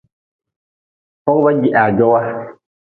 [1.23, 2.19] Fogʼba jeha jowa.